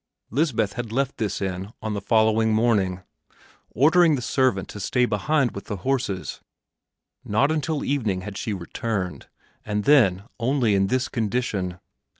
[0.31, 3.03] Lisbeth had left this inn on the following morning,
[3.69, 6.41] ordering the servant to stay behind with the horses;
[7.23, 9.27] not until evening had she returned,
[9.63, 11.79] and then only in this condition.